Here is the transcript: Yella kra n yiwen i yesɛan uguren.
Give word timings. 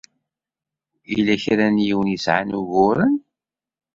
Yella 1.11 1.35
kra 1.43 1.67
n 1.69 1.77
yiwen 1.85 2.07
i 2.09 2.13
yesɛan 2.13 2.57
uguren. 2.59 3.15